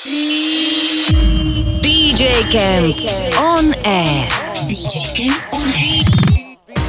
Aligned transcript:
DJ 0.00 0.16
Camp 2.48 2.96
on 3.36 3.76
air. 3.84 4.24
DJ 4.64 5.04
Camp 5.12 5.36
on 5.52 5.68
air. 5.76 6.00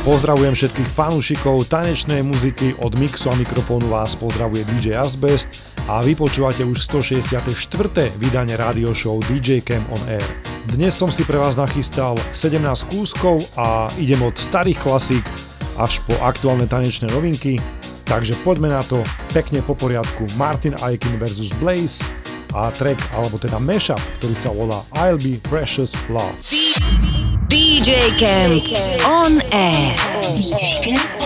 Pozdravujem 0.07 0.55
všetkých 0.55 0.87
fanúšikov 0.87 1.67
tanečnej 1.67 2.23
muziky, 2.23 2.71
od 2.79 2.95
mixu 2.95 3.27
a 3.27 3.35
mikrofónu 3.35 3.91
vás 3.91 4.15
pozdravuje 4.15 4.63
DJ 4.63 4.95
Asbest 4.95 5.75
a 5.91 5.99
vy 5.99 6.15
počúvate 6.15 6.63
už 6.63 6.79
164. 6.87 8.15
vydanie 8.15 8.55
rádio 8.55 8.95
show 8.95 9.19
DJ 9.27 9.59
Camp 9.59 9.91
on 9.91 9.99
Air. 10.07 10.23
Dnes 10.71 10.95
som 10.95 11.11
si 11.11 11.27
pre 11.27 11.35
vás 11.35 11.59
nachystal 11.59 12.15
17 12.31 12.63
kúskov 12.95 13.43
a 13.59 13.91
idem 13.99 14.23
od 14.23 14.39
starých 14.39 14.79
klasík 14.79 15.27
až 15.75 15.99
po 16.07 16.15
aktuálne 16.23 16.63
tanečné 16.63 17.11
novinky, 17.11 17.59
takže 18.07 18.39
poďme 18.47 18.71
na 18.71 18.79
to 18.87 19.03
pekne 19.35 19.59
po 19.59 19.75
poriadku 19.75 20.31
Martin 20.39 20.79
Aikin 20.79 21.19
vs 21.19 21.51
Blaze 21.59 22.20
a 22.55 22.71
track, 22.71 22.99
alebo 23.15 23.37
teda 23.39 23.57
mashup, 23.59 23.99
ktorý 24.19 24.35
sa 24.35 24.49
volá 24.51 24.79
I'll 24.95 25.19
Be 25.19 25.39
Precious 25.47 25.95
Love. 26.11 26.35
DJ 27.51 28.15
Camp 28.15 28.63
on 29.03 29.43
air. 29.51 29.95
DJ 30.35 30.79
Camp 30.83 31.20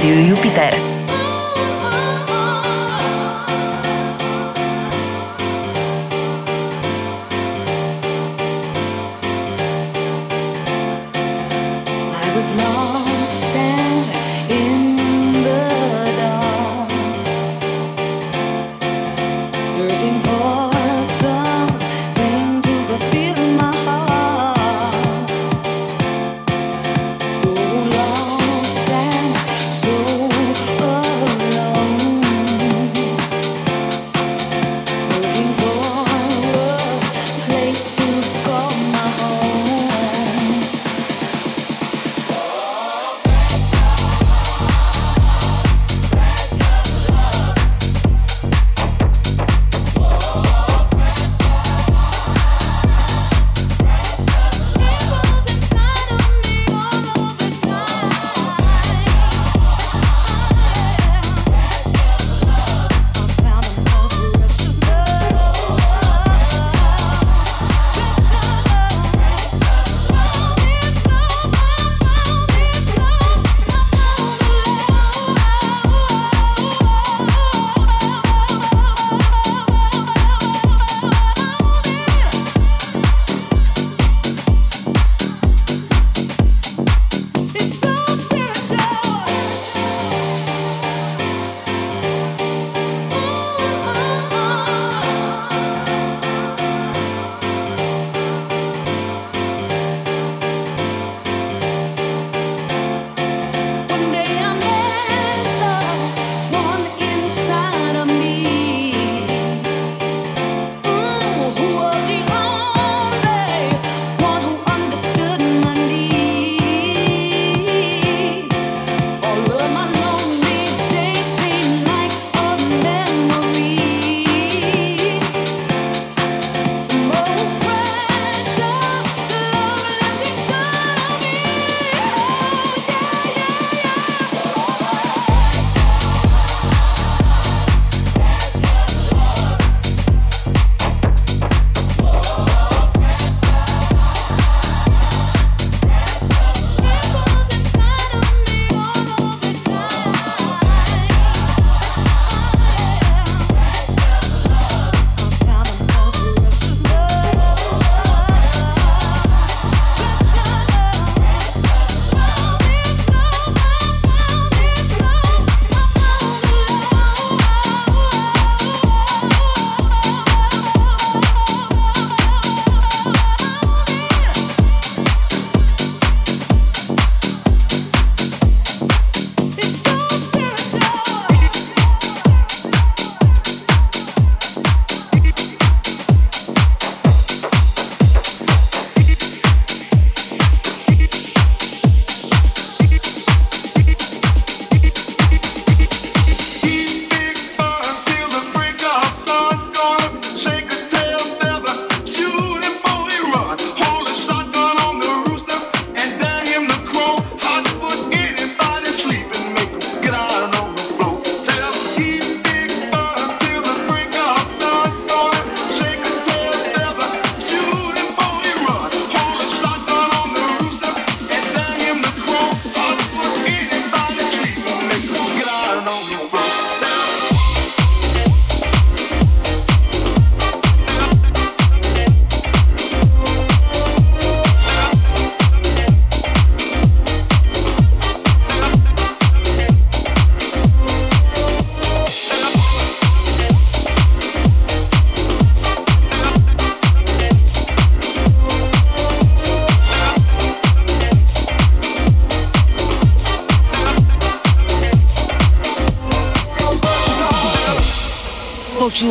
rádiu 0.00 0.28
Jupiter. 0.28 0.89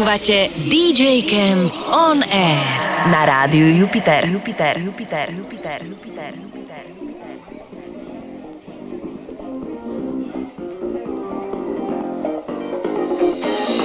poslušavate 0.09 0.49
DJ 0.65 1.29
Cam 1.29 1.69
On 1.91 2.23
Air 2.31 2.65
na 3.11 3.25
rádiu 3.25 3.77
Jupiter. 3.77 4.25
Jupiter, 4.25 4.79
Jupiter, 4.79 5.29
Jupiter, 5.31 5.81
Jupiter. 5.85 6.33
Jupiter. 6.33 6.73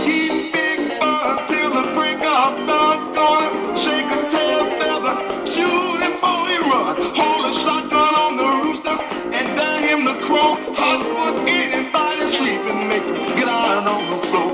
Keep 0.05 0.33
big 0.53 0.81
fun 0.99 1.37
till 1.49 1.71
the 1.71 1.85
break 1.93 2.21
of 2.25 2.57
dawn. 2.67 3.13
Going, 3.13 3.77
shake 3.77 4.09
a 4.09 4.21
tail 4.33 4.65
feather, 4.81 5.15
shoot 5.45 6.01
him 6.01 6.15
for 6.23 6.41
run. 6.73 6.97
Hold 7.21 7.45
a 7.45 7.53
shotgun 7.53 8.15
on 8.25 8.33
the 8.41 8.49
rooster 8.65 8.97
and 9.37 9.47
dang 9.57 10.05
the 10.05 10.17
crow. 10.25 10.57
Hot 10.73 11.01
foot 11.05 11.49
anybody 11.49 12.27
sleeping, 12.27 12.89
make 12.89 13.05
him 13.05 13.37
get 13.37 13.49
on 13.49 14.11
the 14.11 14.17
floor. 14.27 14.54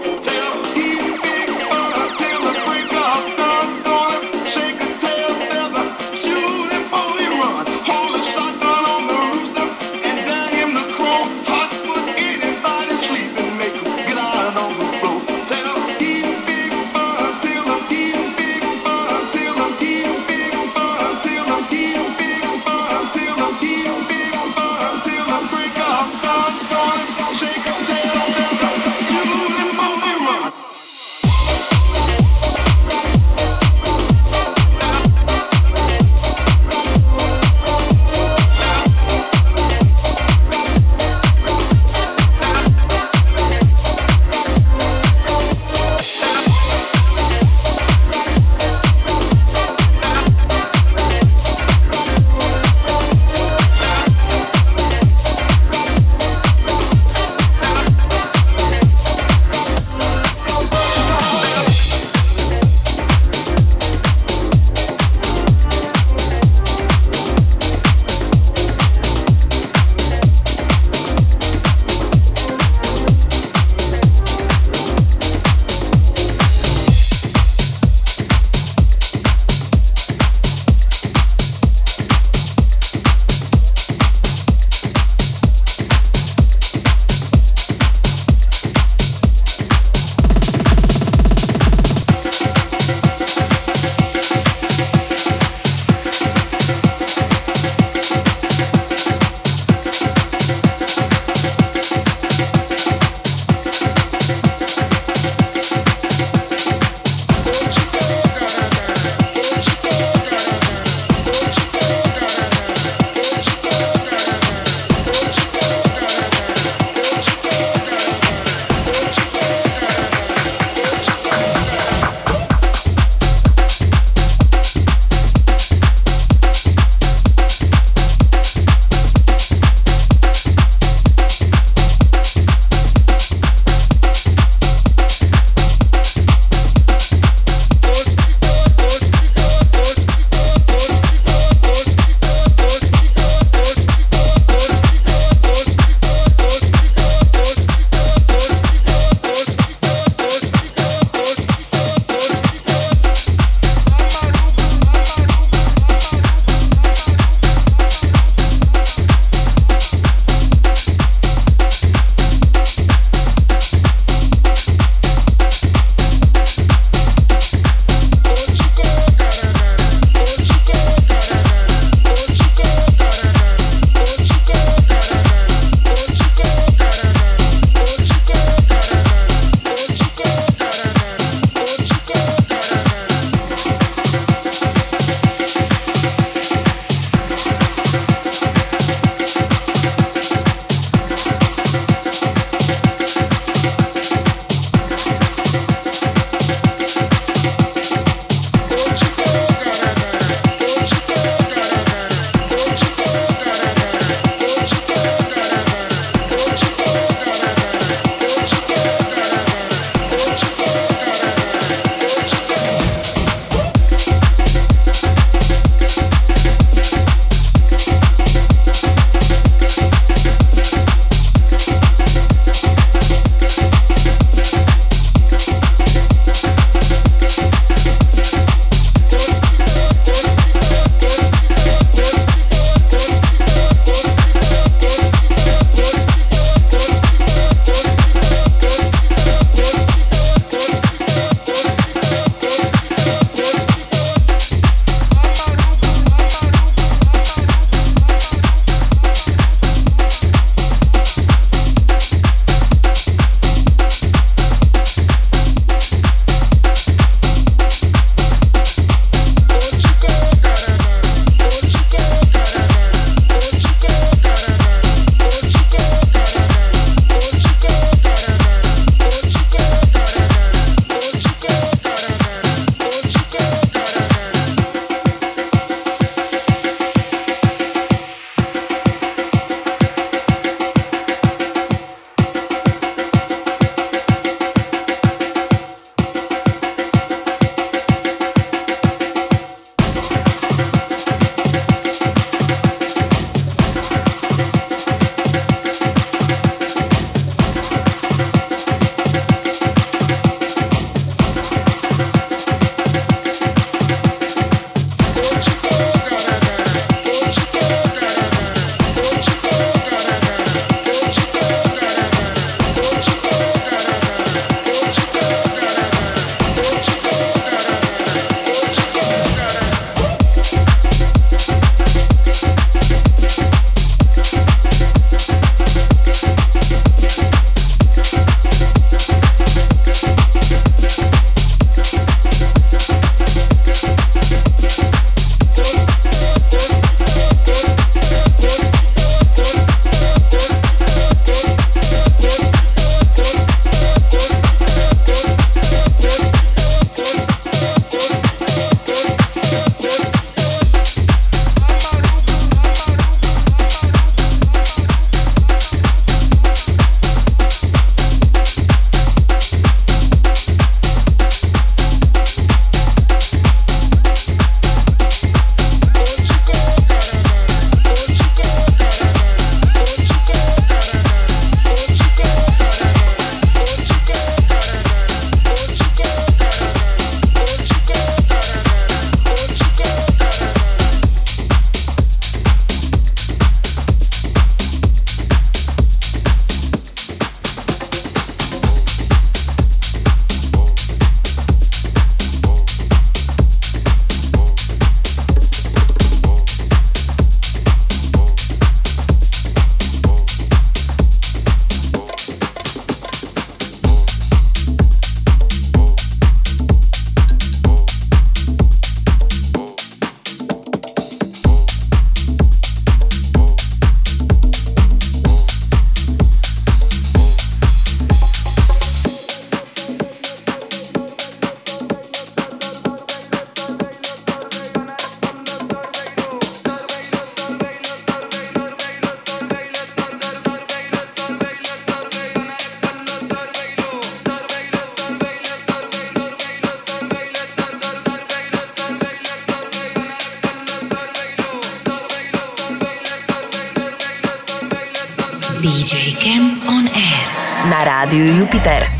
Jupiter. 448.50 448.99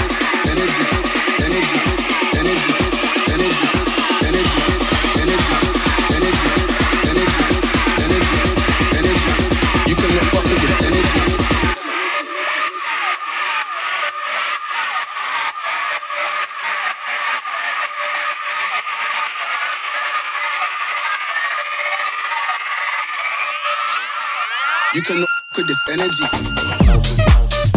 this 25.63 25.87
energy. 25.89 27.70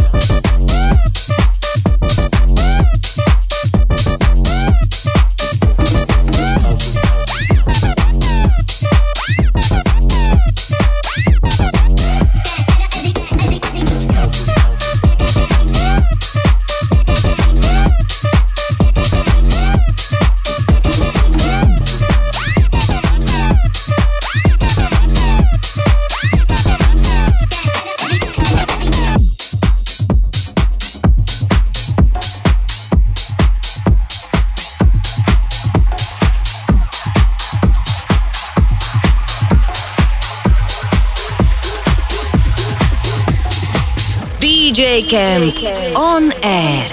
Camp 45.09 45.55
on 45.97 46.33
air. 46.43 46.89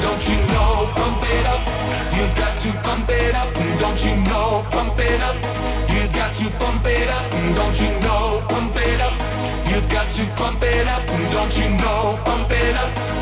Don't 0.00 0.28
you 0.28 0.36
know, 0.52 0.86
pump 0.96 1.22
it 1.22 1.46
up. 1.46 1.62
You've 2.16 2.34
got 2.36 2.56
to 2.56 2.72
pump 2.82 3.08
it 3.10 3.34
up. 3.34 3.54
Don't 3.78 4.04
you 4.04 4.16
know, 4.24 4.66
pump 4.70 4.98
it 4.98 5.20
up. 5.20 5.36
You've 5.88 6.12
got 6.12 6.32
to 6.32 6.50
pump 6.58 6.86
it 6.86 7.08
up. 7.08 7.30
Don't 7.54 7.80
you 7.80 8.00
know, 8.00 8.44
pump 8.48 8.76
it 8.76 9.00
up. 9.00 9.14
You've 9.70 9.88
got 9.88 10.08
to 10.08 10.24
pump 10.36 10.62
it 10.62 10.88
up. 10.88 11.06
Don't 11.06 11.58
you 11.58 11.70
know, 11.78 12.18
pump 12.24 12.50
it 12.50 12.76
up. 12.76 13.21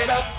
it 0.00 0.10
up. 0.10 0.35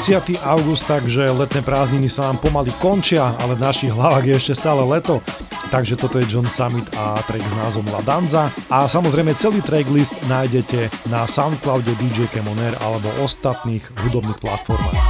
30. 0.00 0.40
august, 0.48 0.88
takže 0.88 1.28
letné 1.28 1.60
prázdniny 1.60 2.08
sa 2.08 2.32
vám 2.32 2.40
pomaly 2.40 2.72
končia, 2.80 3.36
ale 3.36 3.52
v 3.52 3.68
našich 3.68 3.92
hlavách 3.92 4.24
je 4.24 4.32
ešte 4.32 4.54
stále 4.56 4.80
leto. 4.80 5.20
Takže 5.68 6.00
toto 6.00 6.16
je 6.16 6.24
John 6.24 6.48
Summit 6.48 6.88
a 6.96 7.20
track 7.28 7.44
s 7.44 7.52
názvom 7.52 7.84
La 7.92 8.00
Danza. 8.00 8.48
A 8.72 8.88
samozrejme 8.88 9.36
celý 9.36 9.60
tracklist 9.60 10.16
nájdete 10.24 10.88
na 11.12 11.28
Soundcloude 11.28 11.92
DJ 12.00 12.32
Kemoner 12.32 12.80
alebo 12.80 13.12
ostatných 13.20 13.84
hudobných 14.00 14.40
platformách. 14.40 15.09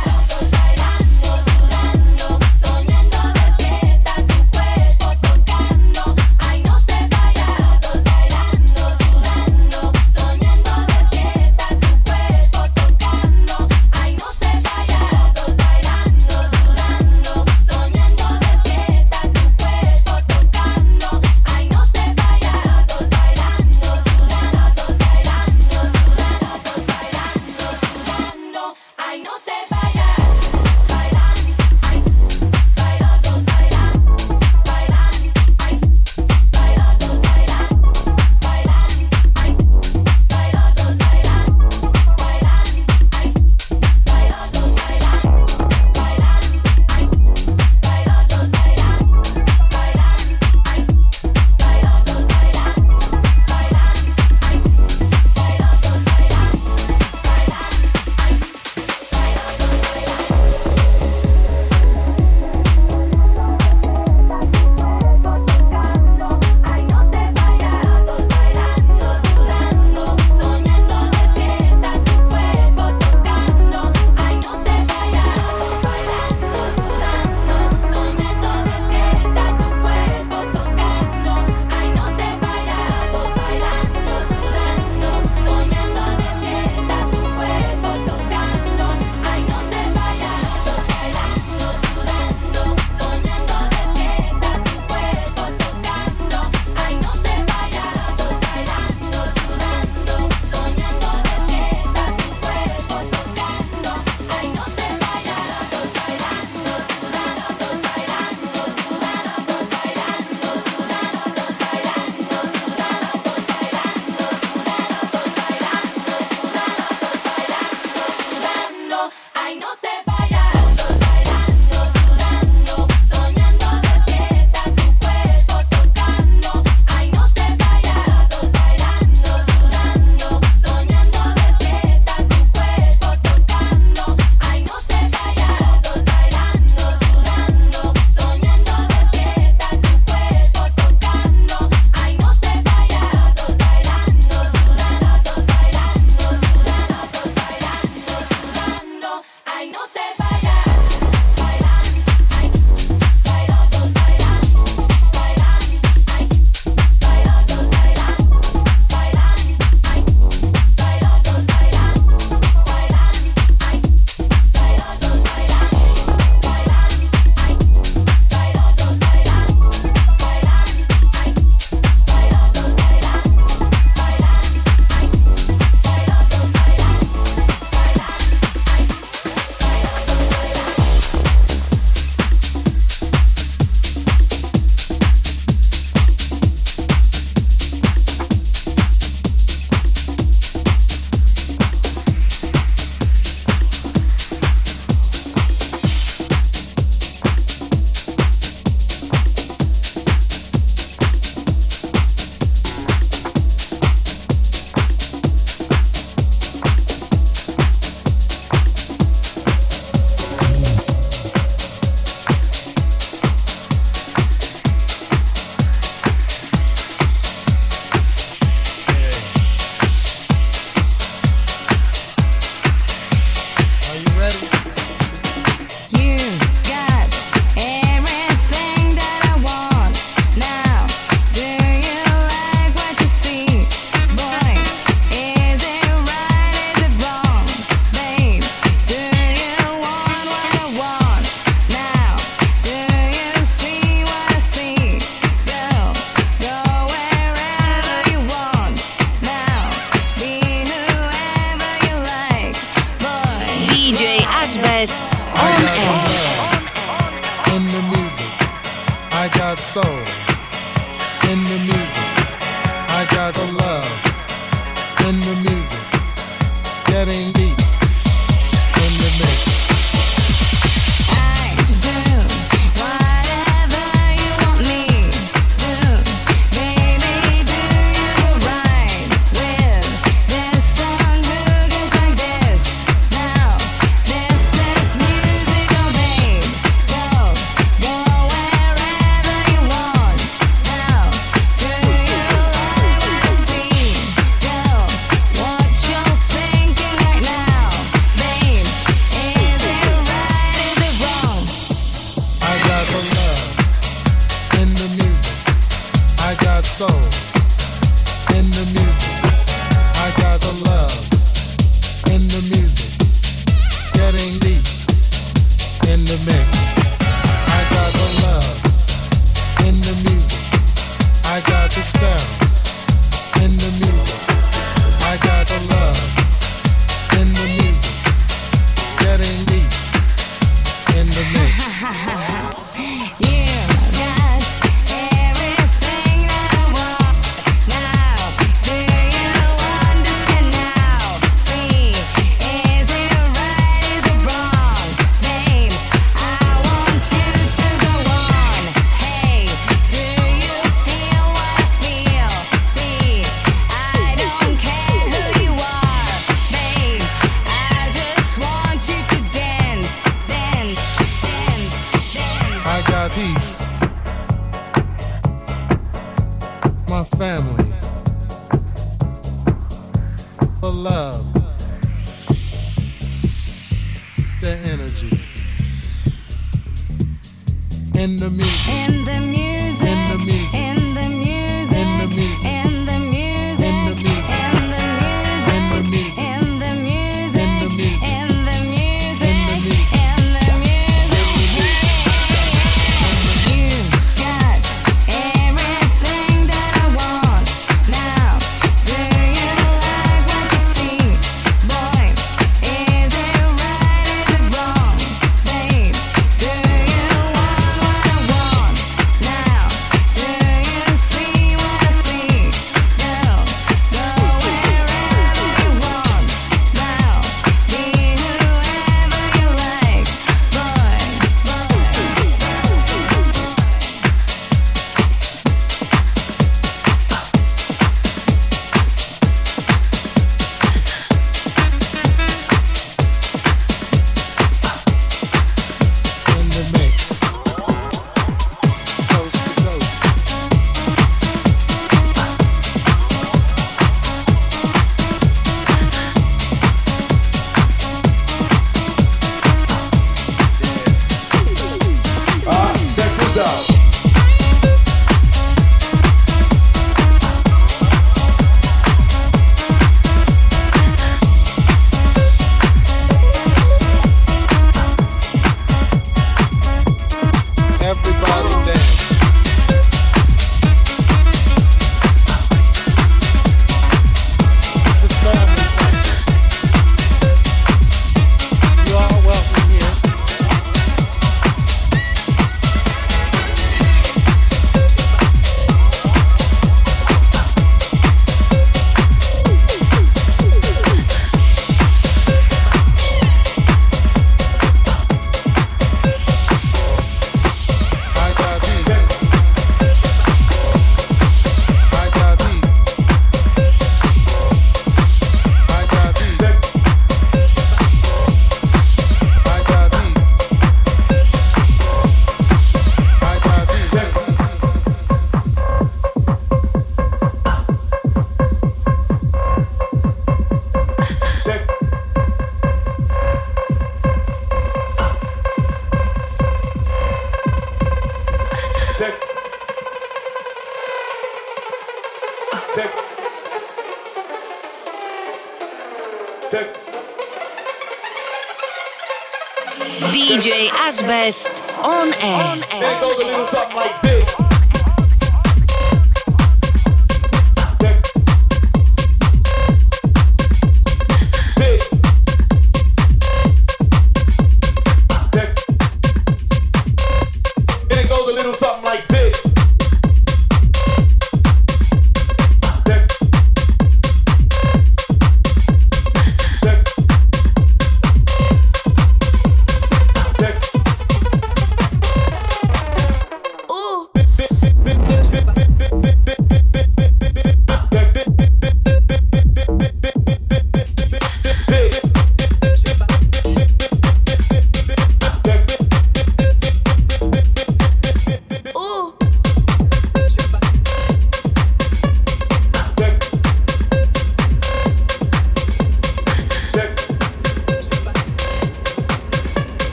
Ha 331.90 331.96
ha 331.96 332.16
ha. 332.18 332.29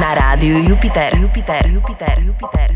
Na 0.00 0.14
rádiu 0.14 0.62
Jupiter. 0.68 1.16
Jupiter. 1.16 1.66
Jupiter. 1.68 2.20
Jupiter. 2.20 2.75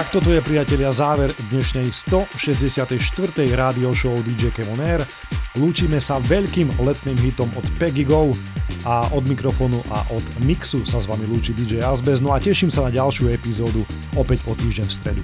Tak 0.00 0.16
toto 0.16 0.32
je 0.32 0.40
priatelia 0.40 0.88
záver 0.96 1.28
dnešnej 1.52 1.92
164. 1.92 2.96
rádio 3.52 3.92
show 3.92 4.16
DJ 4.24 4.48
Cam 4.48 4.72
On 4.72 4.80
Air. 4.80 5.04
Lúčime 5.60 6.00
sa 6.00 6.16
veľkým 6.16 6.72
letným 6.80 7.20
hitom 7.20 7.52
od 7.52 7.68
Peggy 7.76 8.08
Go 8.08 8.32
a 8.88 9.12
od 9.12 9.28
mikrofónu 9.28 9.76
a 9.92 10.08
od 10.08 10.24
mixu 10.40 10.88
sa 10.88 10.96
s 10.96 11.04
vami 11.04 11.28
lúči 11.28 11.52
DJ 11.52 11.84
Asbest. 11.84 12.24
No 12.24 12.32
a 12.32 12.40
teším 12.40 12.72
sa 12.72 12.88
na 12.88 12.88
ďalšiu 12.88 13.28
epizódu 13.28 13.84
opäť 14.16 14.40
o 14.48 14.56
týždeň 14.56 14.86
v 14.88 14.92
stredu. 15.04 15.22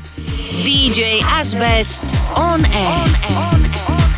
DJ 0.60 1.24
Asbest 1.24 2.04
on 2.36 2.60
air. 2.68 2.84
On 2.84 3.08
air. 3.24 3.48
On 3.48 3.60
air. 3.64 4.15